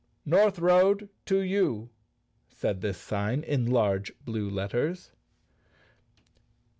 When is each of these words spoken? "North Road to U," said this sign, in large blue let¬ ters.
"North 0.25 0.57
Road 0.57 1.09
to 1.27 1.41
U," 1.41 1.91
said 2.49 2.81
this 2.81 2.97
sign, 2.97 3.43
in 3.43 3.67
large 3.67 4.11
blue 4.25 4.49
let¬ 4.49 4.71
ters. 4.71 5.11